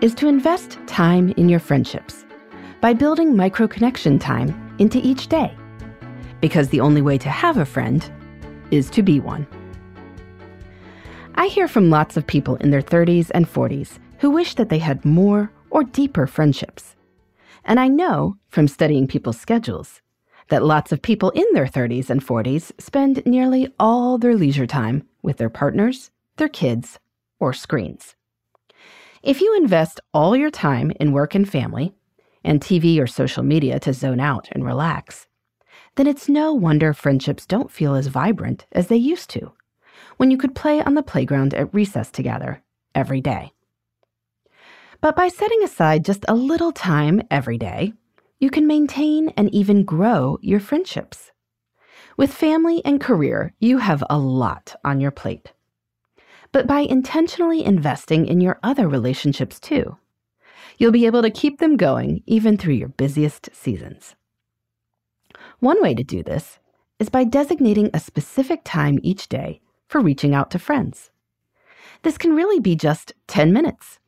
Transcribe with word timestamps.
is 0.00 0.14
to 0.14 0.28
invest 0.28 0.78
time 0.86 1.32
in 1.36 1.48
your 1.48 1.60
friendships 1.60 2.24
by 2.80 2.92
building 2.92 3.36
micro 3.36 3.66
connection 3.66 4.18
time 4.18 4.74
into 4.78 4.98
each 4.98 5.28
day. 5.28 5.56
Because 6.40 6.68
the 6.68 6.80
only 6.80 7.02
way 7.02 7.16
to 7.18 7.30
have 7.30 7.56
a 7.56 7.64
friend 7.64 8.08
is 8.70 8.90
to 8.90 9.02
be 9.02 9.20
one. 9.20 9.46
I 11.34 11.46
hear 11.46 11.68
from 11.68 11.90
lots 11.90 12.16
of 12.16 12.26
people 12.26 12.56
in 12.56 12.70
their 12.70 12.82
30s 12.82 13.30
and 13.34 13.46
40s 13.46 13.98
who 14.18 14.30
wish 14.30 14.54
that 14.54 14.68
they 14.68 14.78
had 14.78 15.04
more 15.04 15.50
or 15.70 15.84
deeper 15.84 16.26
friendships. 16.26 16.96
And 17.64 17.80
I 17.80 17.88
know 17.88 18.36
from 18.48 18.68
studying 18.68 19.06
people's 19.06 19.40
schedules 19.40 20.00
that 20.48 20.62
lots 20.62 20.92
of 20.92 21.02
people 21.02 21.30
in 21.30 21.46
their 21.52 21.66
30s 21.66 22.10
and 22.10 22.24
40s 22.24 22.72
spend 22.80 23.24
nearly 23.26 23.72
all 23.78 24.18
their 24.18 24.34
leisure 24.34 24.66
time 24.66 25.06
with 25.22 25.38
their 25.38 25.50
partners, 25.50 26.10
their 26.36 26.48
kids, 26.48 26.98
or 27.40 27.52
screens. 27.52 28.14
If 29.26 29.40
you 29.40 29.56
invest 29.56 29.98
all 30.14 30.36
your 30.36 30.52
time 30.52 30.92
in 31.00 31.10
work 31.10 31.34
and 31.34 31.50
family, 31.50 31.92
and 32.44 32.60
TV 32.60 33.00
or 33.00 33.08
social 33.08 33.42
media 33.42 33.80
to 33.80 33.92
zone 33.92 34.20
out 34.20 34.48
and 34.52 34.64
relax, 34.64 35.26
then 35.96 36.06
it's 36.06 36.28
no 36.28 36.52
wonder 36.54 36.94
friendships 36.94 37.44
don't 37.44 37.68
feel 37.68 37.96
as 37.96 38.06
vibrant 38.06 38.66
as 38.70 38.86
they 38.86 38.96
used 38.96 39.28
to 39.30 39.52
when 40.16 40.30
you 40.30 40.38
could 40.38 40.54
play 40.54 40.80
on 40.80 40.94
the 40.94 41.02
playground 41.02 41.54
at 41.54 41.74
recess 41.74 42.12
together 42.12 42.62
every 42.94 43.20
day. 43.20 43.50
But 45.00 45.16
by 45.16 45.26
setting 45.26 45.64
aside 45.64 46.04
just 46.04 46.24
a 46.28 46.34
little 46.36 46.70
time 46.70 47.20
every 47.28 47.58
day, 47.58 47.94
you 48.38 48.48
can 48.48 48.68
maintain 48.68 49.30
and 49.30 49.52
even 49.52 49.82
grow 49.82 50.38
your 50.40 50.60
friendships. 50.60 51.32
With 52.16 52.32
family 52.32 52.80
and 52.84 53.00
career, 53.00 53.54
you 53.58 53.78
have 53.78 54.04
a 54.08 54.18
lot 54.18 54.76
on 54.84 55.00
your 55.00 55.10
plate 55.10 55.52
but 56.56 56.66
by 56.66 56.80
intentionally 56.80 57.62
investing 57.62 58.24
in 58.24 58.40
your 58.40 58.58
other 58.62 58.88
relationships 58.88 59.60
too. 59.60 59.98
You'll 60.78 60.90
be 60.90 61.04
able 61.04 61.20
to 61.20 61.28
keep 61.28 61.58
them 61.58 61.76
going 61.76 62.22
even 62.24 62.56
through 62.56 62.72
your 62.72 62.88
busiest 62.88 63.54
seasons. 63.54 64.14
One 65.58 65.82
way 65.82 65.92
to 65.94 66.02
do 66.02 66.22
this 66.22 66.58
is 66.98 67.10
by 67.10 67.24
designating 67.24 67.90
a 67.92 68.00
specific 68.00 68.62
time 68.64 68.98
each 69.02 69.28
day 69.28 69.60
for 69.86 70.00
reaching 70.00 70.34
out 70.34 70.50
to 70.52 70.58
friends. 70.58 71.10
This 72.00 72.16
can 72.16 72.34
really 72.34 72.58
be 72.58 72.74
just 72.74 73.12
10 73.26 73.52
minutes. 73.52 73.98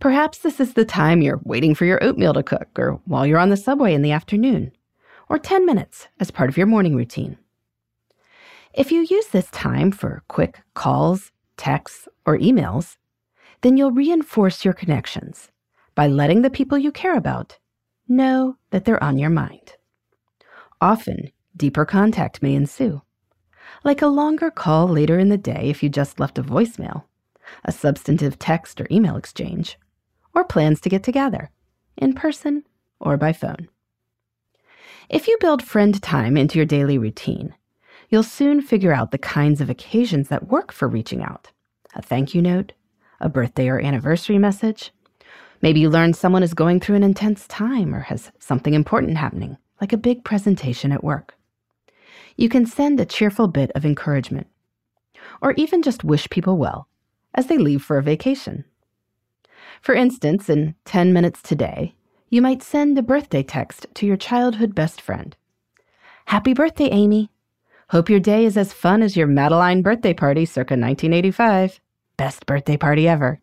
Perhaps 0.00 0.38
this 0.38 0.58
is 0.58 0.74
the 0.74 0.84
time 0.84 1.22
you're 1.22 1.40
waiting 1.44 1.76
for 1.76 1.84
your 1.84 2.02
oatmeal 2.02 2.34
to 2.34 2.42
cook, 2.42 2.76
or 2.76 3.00
while 3.04 3.24
you're 3.24 3.38
on 3.38 3.50
the 3.50 3.56
subway 3.56 3.94
in 3.94 4.02
the 4.02 4.10
afternoon, 4.10 4.72
or 5.28 5.38
10 5.38 5.64
minutes 5.64 6.08
as 6.18 6.32
part 6.32 6.50
of 6.50 6.56
your 6.56 6.66
morning 6.66 6.96
routine. 6.96 7.38
If 8.74 8.90
you 8.90 9.06
use 9.08 9.28
this 9.28 9.48
time 9.50 9.92
for 9.92 10.24
quick 10.26 10.60
calls, 10.74 11.30
texts, 11.56 12.08
or 12.26 12.38
emails, 12.38 12.96
then 13.62 13.76
you'll 13.76 13.92
reinforce 13.92 14.64
your 14.64 14.74
connections 14.74 15.50
by 15.94 16.06
letting 16.06 16.42
the 16.42 16.50
people 16.50 16.78
you 16.78 16.90
care 16.90 17.16
about 17.16 17.58
know 18.08 18.56
that 18.70 18.84
they're 18.84 19.02
on 19.02 19.18
your 19.18 19.30
mind. 19.30 19.76
Often, 20.80 21.30
deeper 21.56 21.84
contact 21.84 22.42
may 22.42 22.54
ensue, 22.54 23.02
like 23.84 24.02
a 24.02 24.06
longer 24.06 24.50
call 24.50 24.88
later 24.88 25.18
in 25.18 25.28
the 25.28 25.38
day 25.38 25.70
if 25.70 25.82
you 25.82 25.88
just 25.88 26.18
left 26.18 26.38
a 26.38 26.42
voicemail, 26.42 27.04
a 27.64 27.72
substantive 27.72 28.38
text 28.38 28.80
or 28.80 28.86
email 28.90 29.16
exchange, 29.16 29.78
or 30.34 30.44
plans 30.44 30.80
to 30.80 30.88
get 30.88 31.02
together, 31.02 31.50
in 31.96 32.14
person 32.14 32.64
or 33.00 33.16
by 33.16 33.32
phone. 33.32 33.68
If 35.08 35.28
you 35.28 35.36
build 35.40 35.62
friend 35.62 36.00
time 36.02 36.36
into 36.36 36.58
your 36.58 36.66
daily 36.66 36.98
routine, 36.98 37.54
you'll 38.12 38.22
soon 38.22 38.60
figure 38.60 38.92
out 38.92 39.10
the 39.10 39.18
kinds 39.18 39.62
of 39.62 39.70
occasions 39.70 40.28
that 40.28 40.48
work 40.48 40.70
for 40.70 40.86
reaching 40.86 41.22
out 41.22 41.50
a 41.94 42.00
thank 42.00 42.34
you 42.34 42.40
note, 42.40 42.72
a 43.20 43.28
birthday 43.28 43.68
or 43.68 43.78
anniversary 43.78 44.38
message. 44.38 44.92
Maybe 45.60 45.80
you 45.80 45.90
learn 45.90 46.14
someone 46.14 46.42
is 46.42 46.54
going 46.54 46.80
through 46.80 46.96
an 46.96 47.02
intense 47.02 47.46
time 47.48 47.94
or 47.94 48.00
has 48.00 48.32
something 48.38 48.72
important 48.72 49.18
happening, 49.18 49.58
like 49.78 49.92
a 49.92 49.98
big 49.98 50.24
presentation 50.24 50.90
at 50.90 51.04
work. 51.04 51.34
You 52.34 52.48
can 52.48 52.64
send 52.64 52.98
a 52.98 53.04
cheerful 53.04 53.46
bit 53.46 53.70
of 53.74 53.84
encouragement, 53.84 54.46
or 55.42 55.52
even 55.52 55.82
just 55.82 56.02
wish 56.02 56.30
people 56.30 56.56
well 56.56 56.88
as 57.34 57.48
they 57.48 57.58
leave 57.58 57.82
for 57.82 57.98
a 57.98 58.02
vacation. 58.02 58.64
For 59.82 59.94
instance, 59.94 60.48
in 60.48 60.74
10 60.86 61.12
minutes 61.12 61.42
today, 61.42 61.94
you 62.30 62.40
might 62.40 62.62
send 62.62 62.96
a 62.96 63.02
birthday 63.02 63.42
text 63.42 63.86
to 63.94 64.06
your 64.06 64.16
childhood 64.16 64.74
best 64.74 64.98
friend. 64.98 65.36
Happy 66.24 66.54
birthday, 66.54 66.88
Amy! 66.88 67.31
Hope 67.92 68.08
your 68.08 68.20
day 68.20 68.46
is 68.46 68.56
as 68.56 68.72
fun 68.72 69.02
as 69.02 69.18
your 69.18 69.26
Madeline 69.26 69.82
birthday 69.82 70.14
party 70.14 70.46
circa 70.46 70.72
1985. 70.72 71.78
Best 72.16 72.46
birthday 72.46 72.78
party 72.78 73.06
ever. 73.06 73.38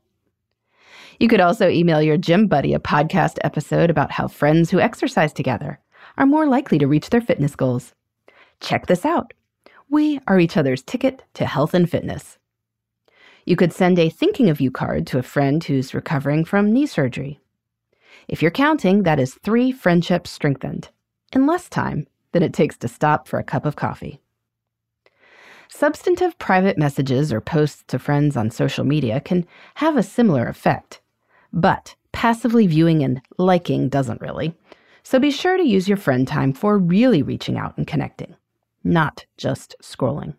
You 1.19 1.27
could 1.27 1.39
also 1.39 1.69
email 1.69 2.01
your 2.01 2.17
gym 2.17 2.47
buddy 2.47 2.73
a 2.73 2.79
podcast 2.79 3.37
episode 3.43 3.91
about 3.91 4.09
how 4.09 4.27
friends 4.27 4.71
who 4.71 4.79
exercise 4.79 5.33
together 5.33 5.79
are 6.17 6.25
more 6.25 6.47
likely 6.47 6.79
to 6.79 6.87
reach 6.87 7.11
their 7.11 7.21
fitness 7.21 7.55
goals. 7.55 7.93
Check 8.59 8.87
this 8.87 9.05
out. 9.05 9.35
We 9.87 10.19
are 10.25 10.39
each 10.39 10.57
other's 10.57 10.81
ticket 10.81 11.21
to 11.35 11.45
health 11.45 11.75
and 11.75 11.87
fitness. 11.87 12.39
You 13.45 13.55
could 13.55 13.71
send 13.71 13.99
a 13.99 14.09
thinking 14.09 14.49
of 14.49 14.59
you 14.59 14.71
card 14.71 15.05
to 15.07 15.19
a 15.19 15.21
friend 15.21 15.63
who's 15.63 15.93
recovering 15.93 16.43
from 16.43 16.73
knee 16.73 16.87
surgery. 16.87 17.39
If 18.27 18.41
you're 18.41 18.49
counting, 18.49 19.03
that 19.03 19.19
is 19.19 19.35
three 19.43 19.71
friendships 19.71 20.31
strengthened 20.31 20.89
in 21.33 21.45
less 21.45 21.69
time 21.69 22.07
than 22.31 22.41
it 22.41 22.51
takes 22.51 22.79
to 22.79 22.87
stop 22.87 23.27
for 23.27 23.37
a 23.37 23.43
cup 23.43 23.67
of 23.67 23.75
coffee. 23.75 24.19
Substantive 25.71 26.37
private 26.39 26.79
messages 26.79 27.31
or 27.31 27.39
posts 27.39 27.83
to 27.87 27.99
friends 27.99 28.35
on 28.35 28.49
social 28.49 28.83
media 28.83 29.21
can 29.21 29.45
have 29.75 29.95
a 29.95 30.03
similar 30.03 30.47
effect. 30.47 30.99
But 31.53 31.95
passively 32.11 32.65
viewing 32.65 33.03
and 33.03 33.21
liking 33.37 33.87
doesn't 33.87 34.19
really. 34.19 34.55
So 35.03 35.19
be 35.19 35.29
sure 35.29 35.57
to 35.57 35.63
use 35.63 35.87
your 35.87 35.95
friend 35.95 36.27
time 36.27 36.53
for 36.53 36.79
really 36.79 37.21
reaching 37.21 37.55
out 37.55 37.77
and 37.77 37.85
connecting, 37.85 38.35
not 38.83 39.25
just 39.37 39.75
scrolling. 39.81 40.33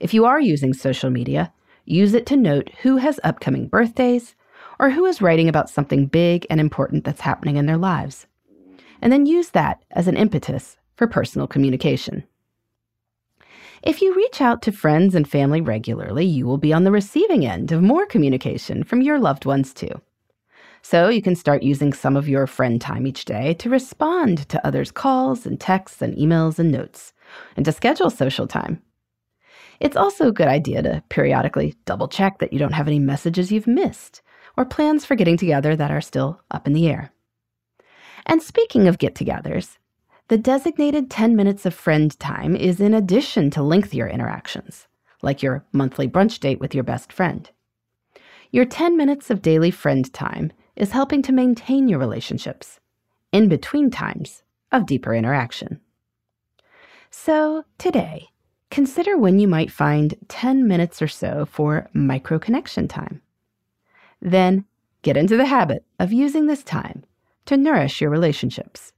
If 0.00 0.12
you 0.12 0.26
are 0.26 0.40
using 0.40 0.74
social 0.74 1.08
media, 1.08 1.50
use 1.86 2.12
it 2.12 2.26
to 2.26 2.36
note 2.36 2.70
who 2.82 2.98
has 2.98 3.18
upcoming 3.24 3.68
birthdays 3.68 4.34
or 4.78 4.90
who 4.90 5.06
is 5.06 5.22
writing 5.22 5.48
about 5.48 5.70
something 5.70 6.06
big 6.06 6.46
and 6.50 6.60
important 6.60 7.04
that's 7.04 7.22
happening 7.22 7.56
in 7.56 7.64
their 7.64 7.78
lives. 7.78 8.26
And 9.00 9.10
then 9.10 9.24
use 9.24 9.50
that 9.50 9.82
as 9.92 10.08
an 10.08 10.16
impetus 10.16 10.76
for 10.94 11.06
personal 11.06 11.46
communication. 11.46 12.24
If 13.82 14.00
you 14.00 14.14
reach 14.14 14.40
out 14.40 14.62
to 14.62 14.72
friends 14.72 15.16
and 15.16 15.28
family 15.28 15.60
regularly, 15.60 16.24
you 16.24 16.46
will 16.46 16.56
be 16.56 16.72
on 16.72 16.84
the 16.84 16.92
receiving 16.92 17.44
end 17.44 17.72
of 17.72 17.82
more 17.82 18.06
communication 18.06 18.84
from 18.84 19.02
your 19.02 19.18
loved 19.18 19.44
ones 19.44 19.74
too. 19.74 19.90
So 20.82 21.08
you 21.08 21.20
can 21.20 21.34
start 21.34 21.64
using 21.64 21.92
some 21.92 22.16
of 22.16 22.28
your 22.28 22.46
friend 22.46 22.80
time 22.80 23.08
each 23.08 23.24
day 23.24 23.54
to 23.54 23.68
respond 23.68 24.48
to 24.50 24.64
others' 24.64 24.92
calls 24.92 25.46
and 25.46 25.58
texts 25.58 26.00
and 26.00 26.16
emails 26.16 26.60
and 26.60 26.70
notes, 26.70 27.12
and 27.56 27.64
to 27.64 27.72
schedule 27.72 28.08
social 28.08 28.46
time. 28.46 28.80
It's 29.80 29.96
also 29.96 30.28
a 30.28 30.32
good 30.32 30.48
idea 30.48 30.82
to 30.82 31.02
periodically 31.08 31.74
double 31.84 32.06
check 32.06 32.38
that 32.38 32.52
you 32.52 32.60
don't 32.60 32.74
have 32.74 32.86
any 32.86 33.00
messages 33.00 33.50
you've 33.50 33.66
missed 33.66 34.22
or 34.56 34.64
plans 34.64 35.04
for 35.04 35.16
getting 35.16 35.36
together 35.36 35.74
that 35.74 35.90
are 35.90 36.00
still 36.00 36.40
up 36.52 36.68
in 36.68 36.72
the 36.72 36.88
air. 36.88 37.10
And 38.26 38.40
speaking 38.40 38.86
of 38.86 38.98
get 38.98 39.16
togethers, 39.16 39.78
the 40.32 40.38
designated 40.38 41.10
10 41.10 41.36
minutes 41.36 41.66
of 41.66 41.74
friend 41.74 42.18
time 42.18 42.56
is 42.56 42.80
in 42.80 42.94
addition 42.94 43.50
to 43.50 43.62
lengthier 43.62 44.08
interactions, 44.08 44.88
like 45.20 45.42
your 45.42 45.62
monthly 45.72 46.08
brunch 46.08 46.40
date 46.40 46.58
with 46.58 46.74
your 46.74 46.82
best 46.82 47.12
friend. 47.12 47.50
Your 48.50 48.64
10 48.64 48.96
minutes 48.96 49.28
of 49.28 49.42
daily 49.42 49.70
friend 49.70 50.10
time 50.14 50.50
is 50.74 50.92
helping 50.92 51.20
to 51.20 51.34
maintain 51.34 51.86
your 51.86 51.98
relationships 51.98 52.80
in 53.30 53.50
between 53.50 53.90
times 53.90 54.42
of 54.72 54.86
deeper 54.86 55.14
interaction. 55.14 55.82
So, 57.10 57.64
today, 57.76 58.30
consider 58.70 59.18
when 59.18 59.38
you 59.38 59.46
might 59.46 59.70
find 59.70 60.14
10 60.28 60.66
minutes 60.66 61.02
or 61.02 61.08
so 61.08 61.44
for 61.44 61.90
micro 61.92 62.38
connection 62.38 62.88
time. 62.88 63.20
Then, 64.22 64.64
get 65.02 65.18
into 65.18 65.36
the 65.36 65.44
habit 65.44 65.84
of 65.98 66.10
using 66.10 66.46
this 66.46 66.62
time 66.64 67.04
to 67.44 67.58
nourish 67.58 68.00
your 68.00 68.08
relationships. 68.08 68.94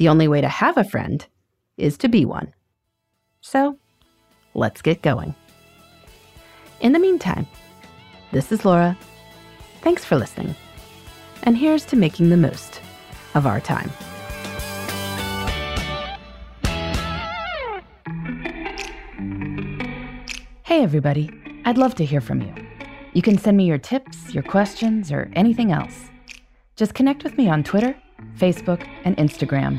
The 0.00 0.08
only 0.08 0.28
way 0.28 0.40
to 0.40 0.48
have 0.48 0.78
a 0.78 0.84
friend 0.84 1.26
is 1.76 1.98
to 1.98 2.08
be 2.08 2.24
one. 2.24 2.54
So, 3.42 3.76
let's 4.54 4.80
get 4.80 5.02
going. 5.02 5.34
In 6.80 6.92
the 6.92 6.98
meantime, 6.98 7.46
this 8.32 8.50
is 8.50 8.64
Laura. 8.64 8.96
Thanks 9.82 10.02
for 10.02 10.16
listening. 10.16 10.54
And 11.42 11.54
here's 11.54 11.84
to 11.84 11.96
making 11.96 12.30
the 12.30 12.38
most 12.38 12.80
of 13.34 13.46
our 13.46 13.60
time. 13.60 13.90
Hey, 20.62 20.82
everybody. 20.82 21.28
I'd 21.66 21.76
love 21.76 21.94
to 21.96 22.06
hear 22.06 22.22
from 22.22 22.40
you. 22.40 22.54
You 23.12 23.20
can 23.20 23.36
send 23.36 23.58
me 23.58 23.66
your 23.66 23.76
tips, 23.76 24.32
your 24.32 24.44
questions, 24.44 25.12
or 25.12 25.30
anything 25.34 25.72
else. 25.72 26.08
Just 26.76 26.94
connect 26.94 27.22
with 27.22 27.36
me 27.36 27.50
on 27.50 27.62
Twitter, 27.62 27.94
Facebook, 28.38 28.88
and 29.04 29.14
Instagram 29.18 29.78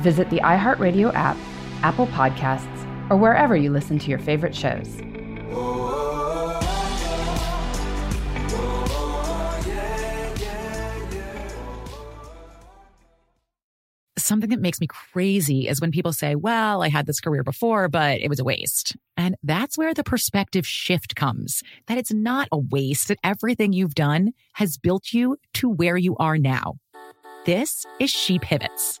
visit 0.00 0.30
the 0.30 0.40
iHeartRadio 0.40 1.14
app, 1.14 1.36
Apple 1.82 2.06
Podcasts, 2.08 3.10
or 3.10 3.16
wherever 3.16 3.56
you 3.56 3.70
listen 3.70 3.98
to 3.98 4.10
your 4.10 4.18
favorite 4.18 4.54
shows. 4.54 5.00
something 14.26 14.50
that 14.50 14.60
makes 14.60 14.80
me 14.80 14.86
crazy 14.86 15.68
is 15.68 15.80
when 15.80 15.92
people 15.92 16.12
say, 16.12 16.34
well, 16.34 16.82
I 16.82 16.88
had 16.88 17.06
this 17.06 17.20
career 17.20 17.42
before, 17.42 17.88
but 17.88 18.20
it 18.20 18.28
was 18.28 18.40
a 18.40 18.44
waste. 18.44 18.96
And 19.16 19.36
that's 19.42 19.78
where 19.78 19.94
the 19.94 20.04
perspective 20.04 20.66
shift 20.66 21.14
comes 21.16 21.62
that 21.86 21.98
it's 21.98 22.12
not 22.12 22.48
a 22.50 22.58
waste, 22.58 23.08
that 23.08 23.18
everything 23.22 23.72
you've 23.72 23.94
done 23.94 24.32
has 24.54 24.76
built 24.76 25.12
you 25.12 25.36
to 25.54 25.68
where 25.68 25.96
you 25.96 26.16
are 26.16 26.36
now. 26.36 26.74
This 27.46 27.86
is 28.00 28.10
She 28.10 28.38
Pivots, 28.40 29.00